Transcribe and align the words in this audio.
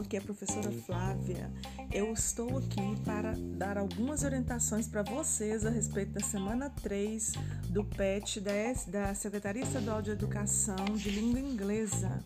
aqui 0.00 0.16
é 0.16 0.18
a 0.18 0.22
professora 0.22 0.72
Flávia. 0.72 1.48
Eu 1.92 2.12
estou 2.12 2.58
aqui 2.58 3.00
para 3.04 3.32
dar 3.56 3.78
algumas 3.78 4.24
orientações 4.24 4.88
para 4.88 5.04
vocês 5.04 5.64
a 5.64 5.70
respeito 5.70 6.10
da 6.10 6.20
semana 6.20 6.68
3 6.68 7.34
do 7.68 7.84
PET 7.84 8.40
da 8.88 9.14
Secretaria 9.14 9.62
Estadual 9.62 10.02
de 10.02 10.10
Educação 10.10 10.84
de 10.96 11.10
Língua 11.10 11.38
Inglesa. 11.38 12.24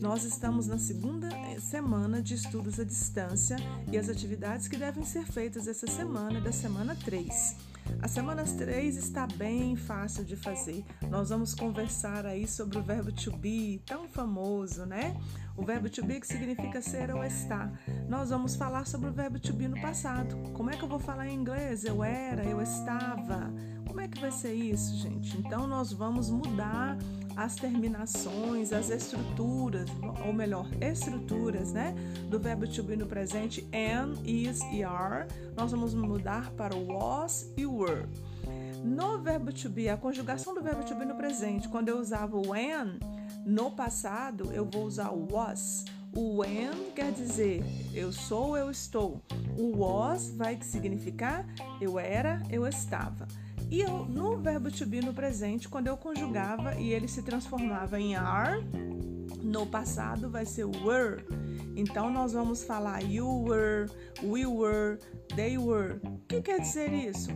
Nós 0.00 0.24
estamos 0.24 0.66
na 0.66 0.78
segunda 0.78 1.28
eh, 1.28 1.60
semana 1.60 2.22
de 2.22 2.36
estudos 2.36 2.80
à 2.80 2.84
distância 2.84 3.56
e 3.92 3.98
as 3.98 4.08
atividades 4.08 4.66
que 4.66 4.78
devem 4.78 5.04
ser 5.04 5.26
feitas 5.26 5.68
essa 5.68 5.86
semana 5.86 6.40
da 6.40 6.52
semana 6.52 6.96
3. 7.04 7.71
A 8.00 8.08
semana 8.08 8.44
3 8.44 8.96
está 8.96 9.26
bem 9.26 9.76
fácil 9.76 10.24
de 10.24 10.36
fazer. 10.36 10.84
Nós 11.08 11.30
vamos 11.30 11.54
conversar 11.54 12.26
aí 12.26 12.46
sobre 12.48 12.78
o 12.78 12.82
verbo 12.82 13.12
to 13.12 13.36
be, 13.36 13.80
tão 13.86 14.08
famoso, 14.08 14.84
né? 14.84 15.16
O 15.56 15.64
verbo 15.64 15.88
to 15.88 16.04
be 16.04 16.18
que 16.18 16.26
significa 16.26 16.80
ser 16.80 17.14
ou 17.14 17.22
estar. 17.22 17.72
Nós 18.08 18.30
vamos 18.30 18.56
falar 18.56 18.86
sobre 18.86 19.08
o 19.08 19.12
verbo 19.12 19.38
to 19.38 19.52
be 19.52 19.68
no 19.68 19.80
passado. 19.80 20.36
Como 20.52 20.70
é 20.70 20.76
que 20.76 20.82
eu 20.82 20.88
vou 20.88 20.98
falar 20.98 21.28
em 21.28 21.34
inglês? 21.34 21.84
Eu 21.84 22.02
era, 22.02 22.44
eu 22.44 22.60
estava. 22.60 23.52
Como 23.86 24.00
é 24.00 24.08
que 24.08 24.20
vai 24.20 24.32
ser 24.32 24.54
isso, 24.54 24.96
gente? 24.96 25.36
Então 25.38 25.66
nós 25.66 25.92
vamos 25.92 26.30
mudar 26.30 26.96
as 27.36 27.56
terminações, 27.56 28.72
as 28.72 28.90
estruturas, 28.90 29.88
ou 30.26 30.32
melhor, 30.32 30.66
estruturas, 30.80 31.72
né, 31.72 31.94
do 32.28 32.38
verbo 32.38 32.66
to 32.66 32.82
be 32.82 32.96
no 32.96 33.06
presente 33.06 33.68
am, 33.72 34.14
is 34.24 34.60
e 34.72 34.82
are. 34.82 35.26
Nós 35.56 35.70
vamos 35.70 35.94
mudar 35.94 36.50
para 36.52 36.74
o 36.74 36.92
was 36.92 37.52
e 37.56 37.66
were. 37.66 38.06
No 38.84 39.18
verbo 39.18 39.52
to 39.52 39.68
be, 39.68 39.88
a 39.88 39.96
conjugação 39.96 40.54
do 40.54 40.62
verbo 40.62 40.82
to 40.84 40.94
be 40.94 41.04
no 41.04 41.14
presente, 41.14 41.68
quando 41.68 41.88
eu 41.88 41.98
usava 41.98 42.36
o 42.36 42.52
am, 42.52 42.98
no 43.44 43.70
passado 43.70 44.50
eu 44.52 44.64
vou 44.64 44.84
usar 44.84 45.10
o 45.10 45.28
was. 45.32 45.84
O 46.14 46.42
am 46.42 46.92
quer 46.94 47.10
dizer 47.12 47.64
eu 47.94 48.12
sou, 48.12 48.56
eu 48.56 48.70
estou. 48.70 49.22
O 49.56 49.78
was 49.78 50.30
vai 50.36 50.58
significar 50.60 51.46
eu 51.80 51.98
era, 51.98 52.42
eu 52.50 52.66
estava. 52.66 53.26
E 53.72 53.80
eu, 53.80 54.04
no 54.04 54.36
verbo 54.36 54.70
to 54.70 54.84
be 54.84 55.00
no 55.00 55.14
presente, 55.14 55.66
quando 55.66 55.86
eu 55.86 55.96
conjugava 55.96 56.74
e 56.74 56.92
ele 56.92 57.08
se 57.08 57.22
transformava 57.22 57.98
em 57.98 58.14
are, 58.14 58.62
no 59.42 59.66
passado 59.66 60.28
vai 60.28 60.44
ser 60.44 60.66
were. 60.66 61.24
Então 61.74 62.10
nós 62.10 62.34
vamos 62.34 62.62
falar 62.62 63.00
you 63.02 63.26
were, 63.26 63.90
we 64.22 64.44
were, 64.44 64.98
they 65.34 65.56
were. 65.56 65.98
O 66.04 66.18
que 66.28 66.42
quer 66.42 66.60
dizer 66.60 66.92
isso? 66.92 67.30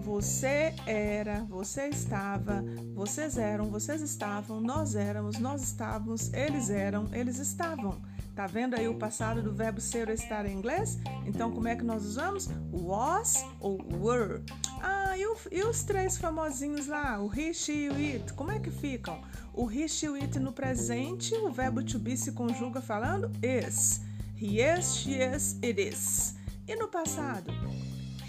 Você 0.00 0.74
era, 0.86 1.44
você 1.44 1.88
estava, 1.88 2.64
vocês 2.94 3.36
eram, 3.36 3.66
vocês 3.66 4.00
estavam, 4.00 4.62
nós 4.62 4.94
éramos, 4.94 5.38
nós 5.38 5.62
estávamos, 5.62 6.32
eles 6.32 6.70
eram, 6.70 7.04
eles 7.12 7.38
estavam. 7.38 8.00
Tá 8.34 8.46
vendo 8.46 8.74
aí 8.74 8.86
o 8.86 8.98
passado 8.98 9.42
do 9.42 9.52
verbo 9.52 9.80
ser 9.80 10.08
ou 10.08 10.14
estar 10.14 10.44
em 10.44 10.56
inglês? 10.56 10.98
Então, 11.24 11.50
como 11.50 11.68
é 11.68 11.74
que 11.74 11.82
nós 11.82 12.04
usamos? 12.04 12.48
Was 12.70 13.44
ou 13.58 13.78
were. 13.98 14.42
Ah, 14.82 14.95
e, 15.16 15.26
o, 15.26 15.36
e 15.50 15.62
os 15.62 15.82
três 15.82 16.18
famosinhos 16.18 16.86
lá? 16.86 17.20
O 17.20 17.32
she 17.52 17.72
e 17.72 17.88
o 17.88 17.94
it. 17.94 18.32
Como 18.34 18.50
é 18.50 18.58
que 18.58 18.70
ficam? 18.70 19.20
O 19.54 19.70
she 19.70 20.06
e 20.06 20.08
o 20.08 20.14
it 20.14 20.38
no 20.38 20.52
presente, 20.52 21.34
o 21.34 21.50
verbo 21.50 21.82
to 21.82 21.98
be 21.98 22.16
se 22.16 22.32
conjuga 22.32 22.80
falando 22.80 23.30
is. 23.42 24.00
He 24.36 24.60
is, 24.60 24.96
she 24.96 25.22
is, 25.22 25.58
it 25.62 25.80
is. 25.80 26.34
E 26.68 26.76
no 26.76 26.88
passado? 26.88 27.50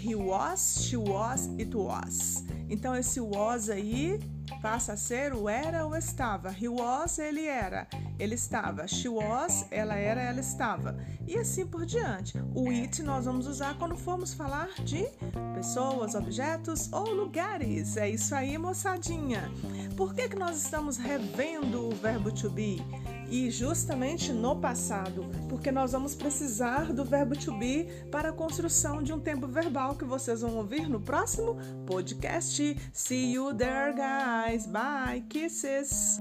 He 0.00 0.14
was, 0.14 0.78
she 0.82 0.96
was, 0.96 1.46
it 1.58 1.76
was. 1.76 2.44
Então 2.70 2.94
esse 2.94 3.20
was 3.20 3.68
aí 3.68 4.18
passa 4.62 4.94
a 4.94 4.96
ser 4.96 5.34
o 5.34 5.48
era 5.48 5.84
ou 5.84 5.94
estava. 5.94 6.50
He 6.50 6.68
was, 6.68 7.18
ele 7.18 7.46
era, 7.46 7.86
ele 8.18 8.34
estava. 8.34 8.86
She 8.86 9.08
was, 9.08 9.66
ela 9.70 9.94
era, 9.94 10.20
ela 10.20 10.40
estava. 10.40 10.98
E 11.26 11.36
assim 11.36 11.66
por 11.66 11.84
diante. 11.86 12.38
O 12.54 12.70
it 12.70 13.02
nós 13.02 13.24
vamos 13.26 13.46
usar 13.46 13.76
quando 13.78 13.96
formos 13.96 14.34
falar 14.34 14.68
de 14.84 15.06
pessoas, 15.54 16.14
objetos 16.14 16.92
ou 16.92 17.12
lugares. 17.12 17.96
É 17.96 18.08
isso 18.08 18.34
aí, 18.34 18.56
moçadinha. 18.58 19.50
Por 19.96 20.14
que, 20.14 20.28
que 20.28 20.36
nós 20.36 20.56
estamos 20.62 20.96
revendo 20.96 21.88
o 21.88 21.94
verbo 21.94 22.30
to 22.32 22.50
be? 22.50 22.82
e 23.30 23.50
justamente 23.50 24.32
no 24.32 24.56
passado, 24.56 25.26
porque 25.48 25.70
nós 25.70 25.92
vamos 25.92 26.14
precisar 26.14 26.92
do 26.92 27.04
verbo 27.04 27.36
to 27.36 27.56
be 27.58 27.86
para 28.10 28.30
a 28.30 28.32
construção 28.32 29.02
de 29.02 29.12
um 29.12 29.20
tempo 29.20 29.46
verbal 29.46 29.94
que 29.94 30.04
vocês 30.04 30.40
vão 30.40 30.56
ouvir 30.56 30.88
no 30.88 31.00
próximo 31.00 31.56
podcast. 31.86 32.76
See 32.92 33.32
you 33.32 33.54
there, 33.54 33.92
guys. 33.92 34.66
Bye. 34.66 35.22
Kisses. 35.28 36.18